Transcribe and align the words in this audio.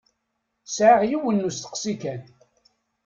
Sɛiɣ 0.65 1.01
yiwen 1.09 1.35
n 1.41 1.47
usteqsi 1.49 1.93
kan. 2.01 2.21